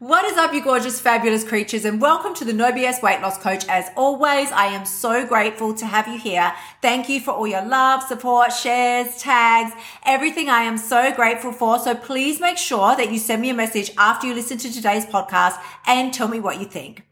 [0.00, 3.36] What is up, you gorgeous, fabulous creatures, and welcome to the No BS Weight Loss
[3.42, 3.66] Coach.
[3.68, 6.54] As always, I am so grateful to have you here.
[6.80, 9.74] Thank you for all your love, support, shares, tags,
[10.06, 11.78] everything I am so grateful for.
[11.78, 15.04] So please make sure that you send me a message after you listen to today's
[15.04, 17.02] podcast and tell me what you think.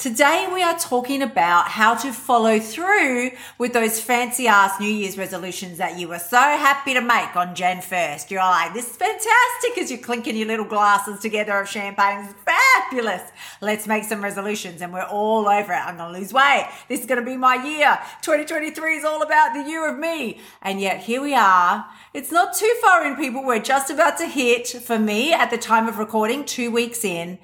[0.00, 5.18] Today we are talking about how to follow through with those fancy ass New Year's
[5.18, 8.30] resolutions that you were so happy to make on Jan 1st.
[8.30, 12.24] You're like, this is fantastic as you're clinking your little glasses together of champagne.
[12.24, 13.30] It's fabulous.
[13.60, 15.76] Let's make some resolutions and we're all over it.
[15.76, 16.66] I'm going to lose weight.
[16.88, 17.98] This is going to be my year.
[18.22, 20.40] 2023 is all about the year of me.
[20.62, 21.84] And yet here we are.
[22.14, 23.44] It's not too far in people.
[23.44, 27.38] We're just about to hit for me at the time of recording, two weeks in.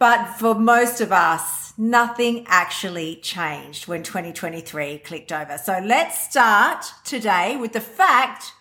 [0.00, 5.58] But for most of us, nothing actually changed when 2023 clicked over.
[5.58, 8.54] So let's start today with the fact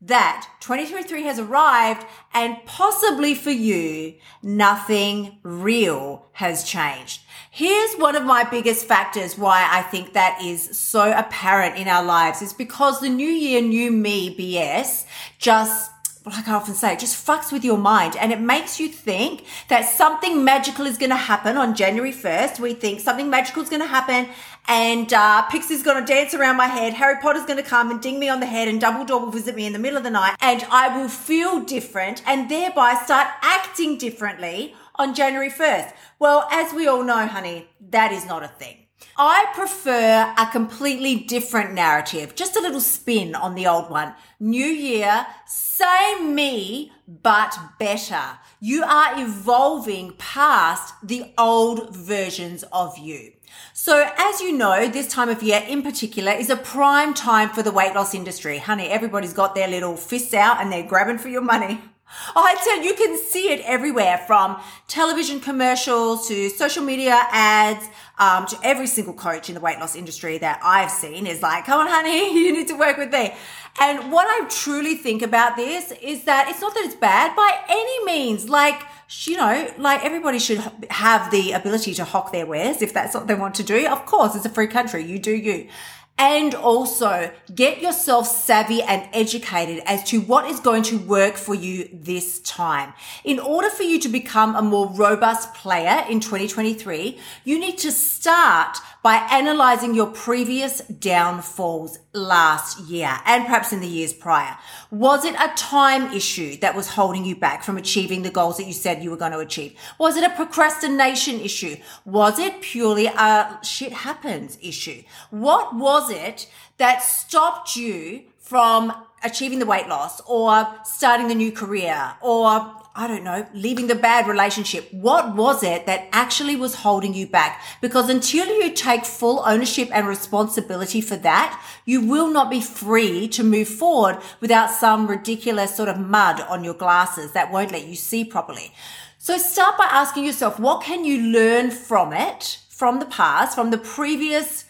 [0.00, 7.20] that 2023 has arrived and possibly for you, nothing real has changed.
[7.50, 12.04] Here's one of my biggest factors why I think that is so apparent in our
[12.04, 15.04] lives is because the new year, new me BS
[15.38, 15.90] just
[16.32, 19.44] like I often say, it just fucks with your mind and it makes you think
[19.68, 22.58] that something magical is going to happen on January 1st.
[22.58, 24.28] We think something magical is going to happen
[24.66, 26.94] and uh, Pixie's going to dance around my head.
[26.94, 29.54] Harry Potter's going to come and ding me on the head and Dumbledore will visit
[29.54, 33.28] me in the middle of the night and I will feel different and thereby start
[33.42, 35.92] acting differently on January 1st.
[36.18, 38.85] Well, as we all know, honey, that is not a thing.
[39.18, 44.14] I prefer a completely different narrative, just a little spin on the old one.
[44.38, 48.38] New year, same me, but better.
[48.60, 53.32] You are evolving past the old versions of you.
[53.72, 57.62] So, as you know, this time of year in particular is a prime time for
[57.62, 58.58] the weight loss industry.
[58.58, 61.80] Honey, everybody's got their little fists out and they're grabbing for your money.
[62.34, 67.18] Oh, I tell you, you can see it everywhere from television commercials to social media
[67.30, 71.42] ads um, to every single coach in the weight loss industry that I've seen is
[71.42, 73.34] like, come on, honey, you need to work with me.
[73.80, 77.58] And what I truly think about this is that it's not that it's bad by
[77.68, 78.48] any means.
[78.48, 78.82] Like,
[79.24, 80.58] you know, like everybody should
[80.90, 83.86] have the ability to hock their wares if that's what they want to do.
[83.86, 85.04] Of course, it's a free country.
[85.04, 85.68] You do you
[86.18, 91.54] and also get yourself savvy and educated as to what is going to work for
[91.54, 92.94] you this time.
[93.24, 97.92] In order for you to become a more robust player in 2023, you need to
[97.92, 104.58] start by analyzing your previous downfalls last year and perhaps in the years prior.
[104.90, 108.66] Was it a time issue that was holding you back from achieving the goals that
[108.66, 109.76] you said you were going to achieve?
[110.00, 111.76] Was it a procrastination issue?
[112.04, 115.04] Was it purely a shit happens issue?
[115.30, 121.52] What was it that stopped you from achieving the weight loss or starting the new
[121.52, 124.88] career or I don't know, leaving the bad relationship.
[124.90, 127.62] What was it that actually was holding you back?
[127.82, 133.28] Because until you take full ownership and responsibility for that, you will not be free
[133.28, 137.86] to move forward without some ridiculous sort of mud on your glasses that won't let
[137.86, 138.72] you see properly.
[139.18, 143.70] So start by asking yourself, what can you learn from it, from the past, from
[143.70, 144.65] the previous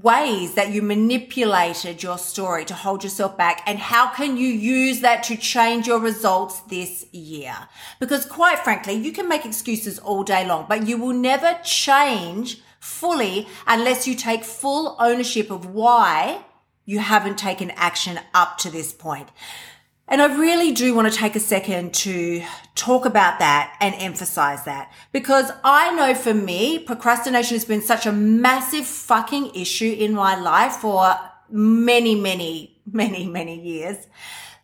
[0.00, 5.00] ways that you manipulated your story to hold yourself back and how can you use
[5.00, 7.54] that to change your results this year?
[8.00, 12.62] Because quite frankly, you can make excuses all day long, but you will never change
[12.80, 16.42] fully unless you take full ownership of why
[16.86, 19.28] you haven't taken action up to this point.
[20.12, 24.62] And I really do want to take a second to talk about that and emphasize
[24.64, 30.12] that because I know for me, procrastination has been such a massive fucking issue in
[30.12, 31.14] my life for
[31.48, 34.06] many, many, many, many years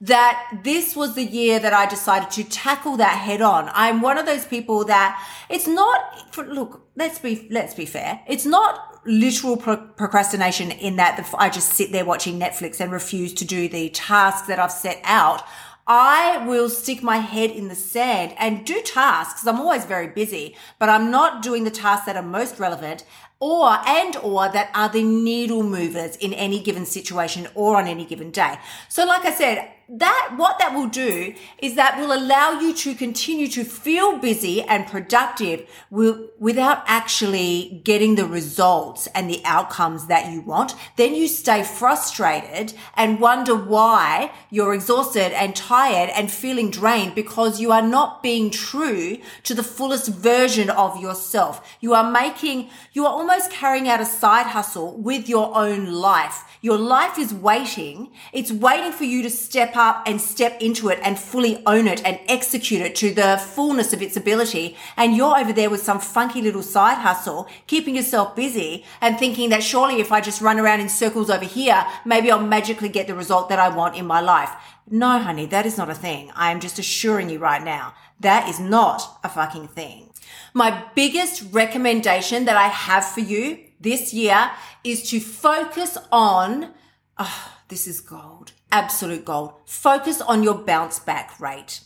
[0.03, 3.71] that this was the year that I decided to tackle that head on.
[3.73, 8.21] I'm one of those people that it's not, look, let's be, let's be fair.
[8.29, 13.35] It's not literal pro- procrastination in that I just sit there watching Netflix and refuse
[13.35, 15.43] to do the tasks that I've set out.
[15.87, 19.47] I will stick my head in the sand and do tasks.
[19.47, 23.05] I'm always very busy, but I'm not doing the tasks that are most relevant
[23.41, 28.05] or and or that are the needle movers in any given situation or on any
[28.05, 28.59] given day.
[28.89, 32.95] So like I said, that what that will do is that will allow you to
[32.95, 40.31] continue to feel busy and productive without actually getting the results and the outcomes that
[40.31, 40.75] you want.
[40.97, 47.59] Then you stay frustrated and wonder why you're exhausted and tired and feeling drained because
[47.59, 51.77] you are not being true to the fullest version of yourself.
[51.81, 56.45] You are making, you are almost carrying out a side hustle with your own life.
[56.61, 58.11] Your life is waiting.
[58.33, 62.05] It's waiting for you to step up and step into it and fully own it
[62.05, 64.77] and execute it to the fullness of its ability.
[64.97, 69.49] And you're over there with some funky little side hustle, keeping yourself busy and thinking
[69.51, 73.07] that surely if I just run around in circles over here, maybe I'll magically get
[73.07, 74.51] the result that I want in my life.
[74.91, 76.31] No, honey, that is not a thing.
[76.35, 77.95] I am just assuring you right now.
[78.21, 80.11] That is not a fucking thing.
[80.55, 84.51] My biggest recommendation that I have for you this year
[84.83, 86.73] is to focus on,
[87.19, 89.53] oh, this is gold, absolute gold.
[89.67, 91.81] Focus on your bounce back rate.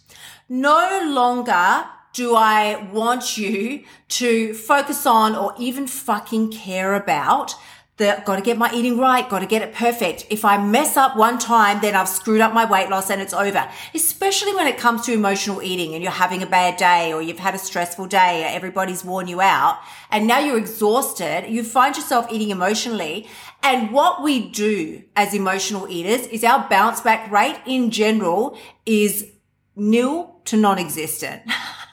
[0.48, 7.54] No longer do I want you to focus on or even fucking care about
[7.98, 10.26] that got to get my eating right, got to get it perfect.
[10.30, 13.34] If I mess up one time, then I've screwed up my weight loss and it's
[13.34, 13.68] over.
[13.94, 17.38] Especially when it comes to emotional eating and you're having a bad day or you've
[17.38, 19.78] had a stressful day, or everybody's worn you out
[20.10, 23.28] and now you're exhausted, you find yourself eating emotionally.
[23.62, 29.30] And what we do as emotional eaters is our bounce back rate in general is
[29.76, 31.42] nil to non-existent.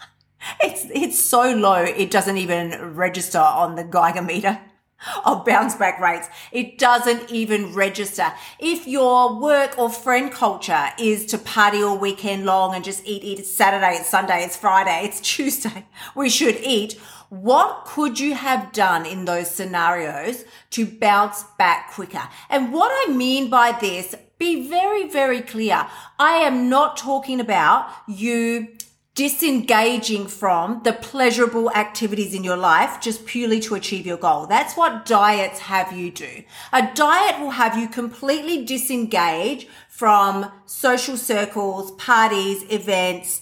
[0.61, 1.83] it's, it's so low.
[1.83, 4.59] It doesn't even register on the Geiger meter
[5.25, 6.27] of bounce back rates.
[6.51, 8.33] It doesn't even register.
[8.57, 13.23] If your work or friend culture is to party all weekend long and just eat,
[13.23, 15.85] eat, it's Saturday, it's Sunday, it's Friday, it's Tuesday,
[16.15, 16.99] we should eat.
[17.29, 22.27] What could you have done in those scenarios to bounce back quicker?
[22.49, 25.87] And what I mean by this, be very, very clear.
[26.17, 28.69] I am not talking about you
[29.13, 34.47] disengaging from the pleasurable activities in your life just purely to achieve your goal.
[34.47, 36.43] That's what diets have you do.
[36.71, 43.41] A diet will have you completely disengage from social circles, parties, events,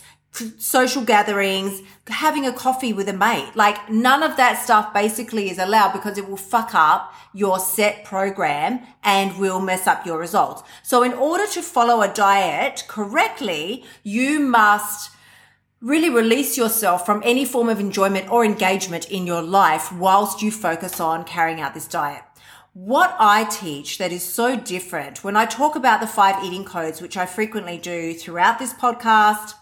[0.57, 3.51] social gatherings, having a coffee with a mate.
[3.55, 8.03] Like none of that stuff basically is allowed because it will fuck up your set
[8.03, 10.63] program and will mess up your results.
[10.83, 15.11] So in order to follow a diet correctly, you must
[15.79, 20.49] Really release yourself from any form of enjoyment or engagement in your life whilst you
[20.49, 22.23] focus on carrying out this diet.
[22.73, 26.99] What I teach that is so different when I talk about the five eating codes,
[26.99, 29.53] which I frequently do throughout this podcast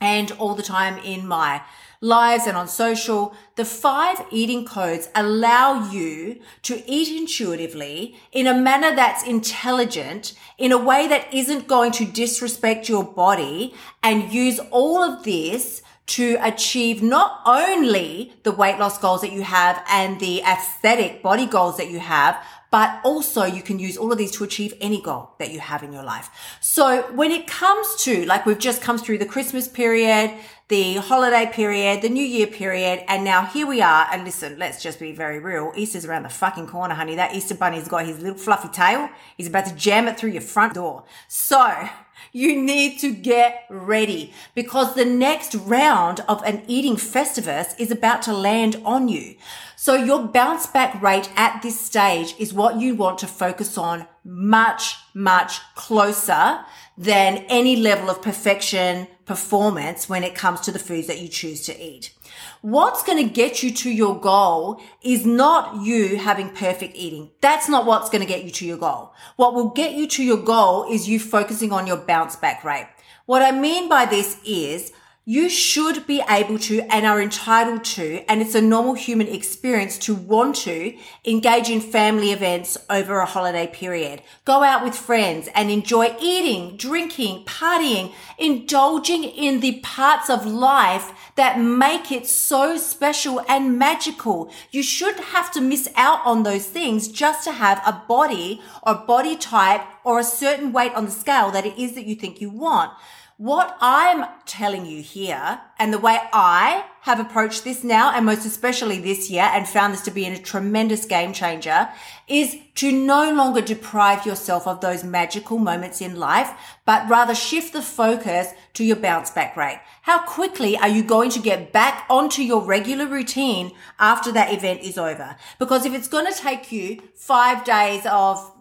[0.00, 1.62] and all the time in my
[2.00, 8.54] lives and on social, the five eating codes allow you to eat intuitively in a
[8.54, 14.60] manner that's intelligent, in a way that isn't going to disrespect your body and use
[14.70, 20.20] all of this to achieve not only the weight loss goals that you have and
[20.20, 22.36] the aesthetic body goals that you have,
[22.74, 25.84] but also you can use all of these to achieve any goal that you have
[25.84, 26.28] in your life.
[26.60, 30.32] So when it comes to, like we've just come through the Christmas period,
[30.68, 34.06] the holiday period, the new year period, and now here we are.
[34.10, 35.72] And listen, let's just be very real.
[35.76, 37.16] Easter's around the fucking corner, honey.
[37.16, 39.10] That Easter bunny's got his little fluffy tail.
[39.36, 41.04] He's about to jam it through your front door.
[41.28, 41.88] So
[42.32, 48.22] you need to get ready because the next round of an eating festivus is about
[48.22, 49.36] to land on you.
[49.76, 54.06] So your bounce back rate at this stage is what you want to focus on
[54.24, 56.60] much, much closer
[56.96, 61.62] than any level of perfection performance when it comes to the foods that you choose
[61.62, 62.12] to eat.
[62.60, 67.30] What's going to get you to your goal is not you having perfect eating.
[67.40, 69.12] That's not what's going to get you to your goal.
[69.36, 72.88] What will get you to your goal is you focusing on your bounce back rate.
[73.26, 74.92] What I mean by this is
[75.26, 79.96] you should be able to and are entitled to, and it's a normal human experience
[79.96, 80.94] to want to
[81.24, 84.20] engage in family events over a holiday period.
[84.44, 91.10] Go out with friends and enjoy eating, drinking, partying, indulging in the parts of life
[91.36, 94.52] that make it so special and magical.
[94.72, 98.94] You shouldn't have to miss out on those things just to have a body or
[98.94, 102.42] body type or a certain weight on the scale that it is that you think
[102.42, 102.92] you want.
[103.36, 108.46] What I'm telling you here and the way I have approached this now and most
[108.46, 111.88] especially this year and found this to be a tremendous game changer
[112.28, 116.52] is to no longer deprive yourself of those magical moments in life,
[116.84, 119.80] but rather shift the focus to your bounce back rate.
[120.02, 124.82] How quickly are you going to get back onto your regular routine after that event
[124.82, 125.34] is over?
[125.58, 128.52] Because if it's going to take you five days of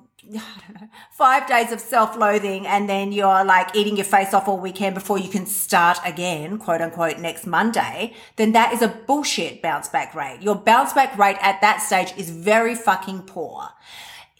[1.12, 5.18] five days of self-loathing and then you're like eating your face off all weekend before
[5.18, 10.16] you can start again, quote unquote, next Monday, then that is a bullshit bounce back
[10.16, 10.40] rate.
[10.42, 13.70] Your bounce back rate at that stage is very fucking poor.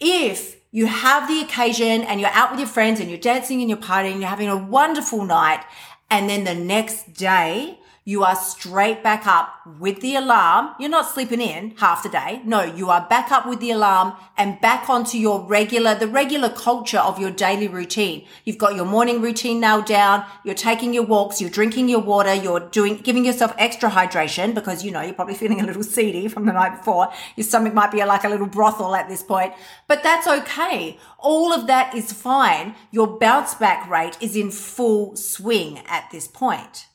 [0.00, 3.70] If you have the occasion and you're out with your friends and you're dancing and
[3.70, 5.64] you're partying, and you're having a wonderful night,
[6.10, 10.74] and then the next day you are straight back up with the alarm.
[10.78, 12.42] You're not sleeping in half the day.
[12.44, 16.50] No, you are back up with the alarm and back onto your regular, the regular
[16.50, 18.26] culture of your daily routine.
[18.44, 20.26] You've got your morning routine now down.
[20.44, 21.40] You're taking your walks.
[21.40, 22.34] You're drinking your water.
[22.34, 26.28] You're doing, giving yourself extra hydration because, you know, you're probably feeling a little seedy
[26.28, 27.10] from the night before.
[27.36, 29.54] Your stomach might be like a little brothel at this point,
[29.88, 30.98] but that's okay.
[31.18, 32.74] All of that is fine.
[32.90, 36.86] Your bounce back rate is in full swing at this point.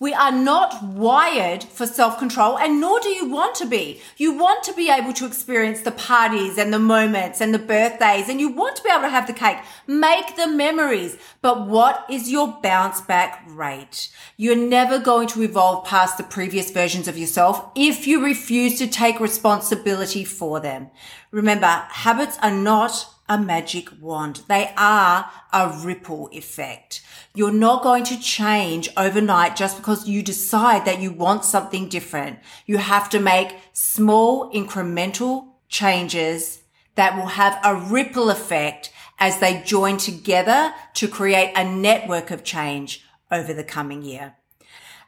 [0.00, 4.00] We are not wired for self control and nor do you want to be.
[4.16, 8.28] You want to be able to experience the parties and the moments and the birthdays
[8.28, 9.58] and you want to be able to have the cake.
[9.88, 11.16] Make the memories.
[11.42, 14.10] But what is your bounce back rate?
[14.36, 18.86] You're never going to evolve past the previous versions of yourself if you refuse to
[18.86, 20.90] take responsibility for them.
[21.32, 24.42] Remember, habits are not a magic wand.
[24.48, 27.02] They are a ripple effect.
[27.34, 32.38] You're not going to change overnight just because you decide that you want something different.
[32.66, 36.62] You have to make small incremental changes
[36.94, 42.44] that will have a ripple effect as they join together to create a network of
[42.44, 44.37] change over the coming year.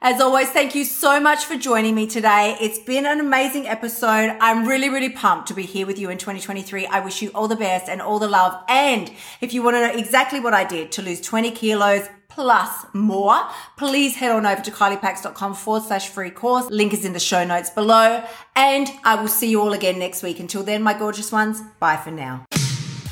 [0.02, 2.57] As always, thank you so much for joining me today.
[2.59, 4.35] It's been an amazing episode.
[4.40, 6.87] I'm really, really pumped to be here with you in 2023.
[6.87, 8.59] I wish you all the best and all the love.
[8.66, 12.87] And if you want to know exactly what I did to lose 20 kilos, plus
[12.95, 16.71] more, please head on over to kyliepax.com forward slash free course.
[16.71, 18.25] Link is in the show notes below.
[18.57, 20.40] And I will see you all again next week.
[20.40, 22.47] Until then, my gorgeous ones, bye for now.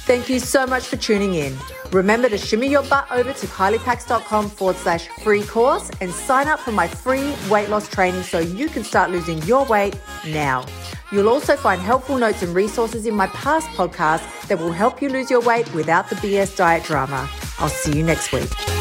[0.08, 1.54] Thank you so much for tuning in.
[1.92, 6.60] Remember to shimmy your butt over to kyliepax.com forward slash free course and sign up
[6.60, 10.64] for my free weight loss training so you can start losing your weight now.
[11.12, 15.10] You'll also find helpful notes and resources in my past podcasts that will help you
[15.10, 17.28] lose your weight without the BS diet drama.
[17.58, 18.77] I'll see you next week.